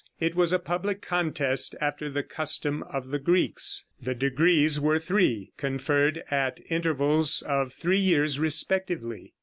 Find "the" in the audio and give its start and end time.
2.09-2.23, 3.09-3.19, 4.01-4.15